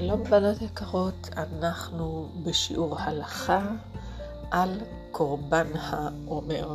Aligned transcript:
שלום 0.00 0.24
בנות 0.24 0.62
יקרות, 0.62 1.28
אנחנו 1.36 2.28
בשיעור 2.44 2.98
הלכה 2.98 3.62
על 4.50 4.80
קורבן 5.10 5.66
העומר. 5.74 6.74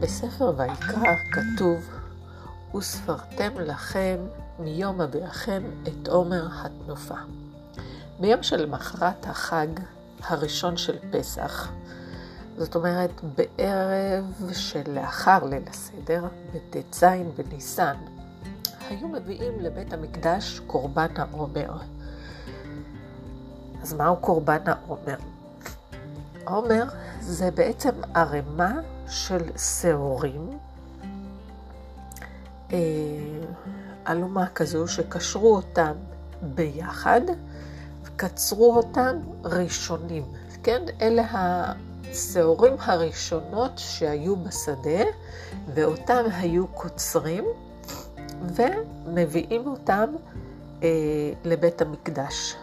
בספר 0.00 0.52
ויקרא 0.56 1.14
כתוב, 1.32 1.90
וספרתם 2.76 3.60
לכם 3.60 4.16
מיום 4.58 5.00
הביאכם 5.00 5.62
את 5.82 6.08
עומר 6.08 6.46
התנופה. 6.52 7.18
ביום 8.20 8.42
שלמחרת 8.42 9.26
החג 9.26 9.68
הראשון 10.28 10.76
של 10.76 10.96
פסח, 11.10 11.72
זאת 12.58 12.74
אומרת, 12.74 13.10
בערב 13.36 14.52
שלאחר 14.52 15.44
ליל 15.44 15.62
הסדר, 15.70 16.24
בט"ז 16.54 17.04
בניסן, 17.36 17.96
היו 18.88 19.08
מביאים 19.08 19.60
לבית 19.60 19.92
המקדש 19.92 20.60
קורבן 20.66 21.06
העומר. 21.16 21.76
אז 23.82 23.92
מהו 23.92 24.16
קורבן 24.16 24.62
העומר? 24.66 25.16
עומר 26.44 26.84
זה 27.20 27.50
בעצם 27.50 27.90
ערימה 28.14 28.72
של 29.08 29.56
שעורים, 29.58 30.58
אה, 32.72 32.78
אלומה 34.08 34.46
כזו 34.46 34.88
שקשרו 34.88 35.56
אותם 35.56 35.92
ביחד 36.42 37.20
וקצרו 38.02 38.76
אותם 38.76 39.16
ראשונים. 39.44 40.24
כן, 40.62 40.82
אלה 41.00 41.22
השעורים 42.14 42.72
הראשונות 42.80 43.72
שהיו 43.76 44.36
בשדה, 44.36 45.04
ואותם 45.74 46.24
היו 46.32 46.66
קוצרים 46.68 47.44
ומביאים 48.42 49.66
אותם 49.66 50.14
אה, 50.82 50.88
לבית 51.44 51.82
המקדש. 51.82 52.56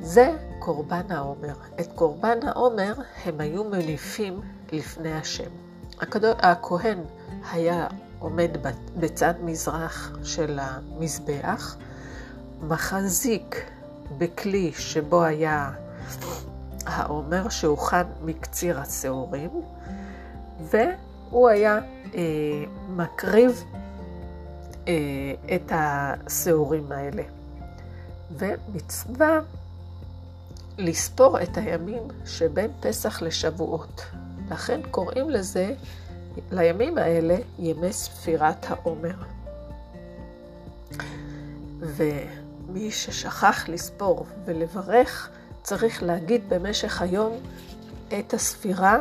זה 0.00 0.36
קורבן 0.58 1.10
העומר. 1.10 1.54
את 1.80 1.88
קורבן 1.94 2.38
העומר 2.46 2.92
הם 3.24 3.40
היו 3.40 3.64
מניפים 3.64 4.40
לפני 4.72 5.12
השם. 5.12 5.50
הכהן 6.22 6.98
היה 7.52 7.86
עומד 8.18 8.50
בצד 8.96 9.34
מזרח 9.44 10.18
של 10.24 10.58
המזבח, 10.62 11.76
מחזיק 12.62 13.70
בכלי 14.18 14.72
שבו 14.72 15.22
היה 15.22 15.70
העומר 16.92 17.48
שהוכן 17.48 18.06
מקציר 18.24 18.80
השעורים, 18.80 19.50
והוא 20.60 21.48
היה 21.48 21.78
אה, 22.14 22.20
מקריב 22.88 23.64
אה, 24.88 24.92
את 25.54 25.72
השעורים 25.74 26.92
האלה. 26.92 27.22
ומצווה 28.30 29.40
לספור 30.78 31.42
את 31.42 31.56
הימים 31.56 32.02
שבין 32.24 32.70
פסח 32.80 33.22
לשבועות. 33.22 34.02
לכן 34.50 34.80
קוראים 34.90 35.30
לזה, 35.30 35.74
לימים 36.50 36.98
האלה, 36.98 37.36
ימי 37.58 37.92
ספירת 37.92 38.66
העומר. 38.70 39.14
ומי 41.80 42.90
ששכח 42.90 43.68
לספור 43.68 44.26
ולברך, 44.44 45.30
צריך 45.62 46.02
להגיד 46.02 46.48
במשך 46.48 47.02
היום 47.02 47.32
את 48.18 48.34
הספירה, 48.34 48.98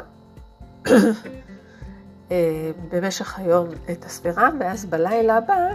אה, 2.31 2.71
במשך 2.91 3.39
היום 3.39 3.67
את 3.91 4.05
הספירה, 4.05 4.49
ואז 4.59 4.85
בלילה 4.85 5.37
הבא 5.37 5.67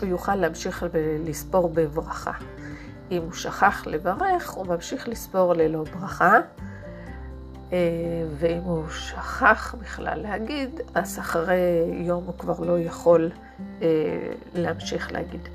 הוא 0.00 0.08
יוכל 0.08 0.34
להמשיך 0.34 0.84
לספור 1.24 1.68
בברכה. 1.68 2.32
אם 3.10 3.22
הוא 3.22 3.32
שכח 3.32 3.86
לברך, 3.86 4.50
הוא 4.50 4.66
ממשיך 4.66 5.08
לספור 5.08 5.54
ללא 5.54 5.84
ברכה, 5.84 6.38
אה, 7.72 7.78
ואם 8.38 8.60
הוא 8.62 8.88
שכח 8.88 9.74
בכלל 9.80 10.22
להגיד, 10.22 10.80
אז 10.94 11.18
אחרי 11.18 11.60
יום 11.92 12.24
הוא 12.26 12.34
כבר 12.38 12.60
לא 12.60 12.78
יכול 12.78 13.30
אה, 13.82 13.88
להמשיך 14.54 15.12
להגיד. 15.12 15.48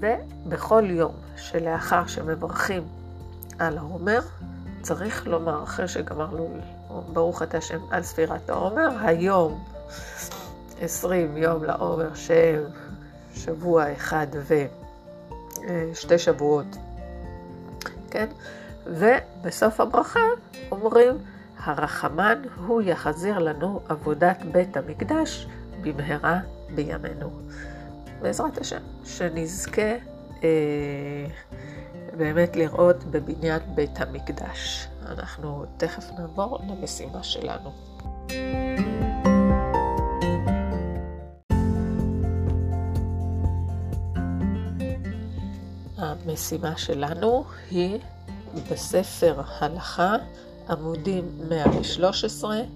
ובכל 0.00 0.84
יום 0.90 1.12
שלאחר 1.36 2.06
שמברכים 2.06 2.82
על 3.66 3.78
העומר, 3.78 4.20
צריך 4.82 5.26
לומר, 5.26 5.62
אחרי 5.62 5.88
שגמרנו, 5.88 6.56
ברוך 7.12 7.42
אתה 7.42 7.58
השם 7.58 7.78
על 7.90 8.02
ספירת 8.02 8.50
העומר, 8.50 8.88
היום 9.00 9.64
עשרים 10.80 11.36
יום 11.36 11.64
לעומר 11.64 12.14
שהם 12.14 12.64
שבוע 13.34 13.92
אחד 13.92 14.26
ושתי 15.90 16.18
שבועות, 16.18 16.76
כן? 18.10 18.26
ובסוף 18.86 19.80
הברכה 19.80 20.20
אומרים, 20.70 21.18
הרחמן 21.58 22.42
הוא 22.66 22.82
יחזיר 22.82 23.38
לנו 23.38 23.80
עבודת 23.88 24.38
בית 24.52 24.76
המקדש 24.76 25.46
במהרה 25.82 26.40
בימינו. 26.74 27.30
בעזרת 28.22 28.58
השם, 28.58 28.80
שנזכה 29.04 29.82
אה, 29.82 29.98
באמת 32.18 32.56
לראות 32.56 33.04
בבניין 33.04 33.60
בית 33.74 34.00
המקדש. 34.00 34.88
אנחנו 35.06 35.64
תכף 35.76 36.04
נעבור 36.18 36.58
למשימה 36.68 37.22
שלנו. 37.22 37.70
המשימה 45.96 46.76
שלנו 46.76 47.44
היא 47.70 47.98
בספר 48.70 49.40
הלכה, 49.60 50.16
עמודים 50.68 51.38